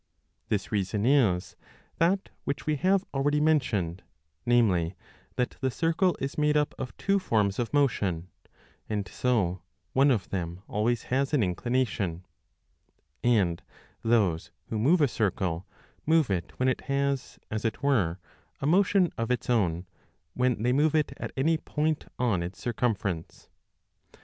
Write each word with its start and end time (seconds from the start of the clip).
This 0.49 0.71
reason 0.71 1.05
is 1.05 1.55
that 1.99 2.29
which 2.43 2.65
we 2.65 2.75
have 2.77 3.05
already 3.13 3.39
mentioned, 3.39 4.01
4 4.45 4.45
namely, 4.47 4.95
that 5.35 5.57
the 5.61 5.69
circle 5.69 6.17
is 6.19 6.39
made 6.39 6.57
up 6.57 6.73
of 6.79 6.97
two 6.97 7.19
forms 7.19 7.59
of 7.59 7.71
motion 7.71 8.27
and 8.89 9.07
so 9.07 9.61
one 9.93 10.09
of 10.09 10.27
them 10.31 10.63
always 10.67 11.03
has 11.13 11.35
an 11.35 11.43
inclination 11.43 12.25
and 13.23 13.61
those 14.01 14.49
who 14.69 14.79
move 14.79 15.01
a 15.01 15.07
circle 15.07 15.67
10 16.05 16.05
move 16.15 16.31
it 16.31 16.51
when 16.57 16.67
it 16.67 16.81
has, 16.89 17.37
as 17.51 17.63
it 17.63 17.83
were, 17.83 18.17
a 18.59 18.65
motion 18.65 19.11
of 19.19 19.29
its 19.29 19.51
own, 19.51 19.85
when 20.33 20.63
they 20.63 20.73
move 20.73 20.95
it 20.95 21.13
at 21.17 21.31
any 21.37 21.57
point 21.57 22.07
on 22.17 22.41
its 22.41 22.59
circumference. 22.59 23.49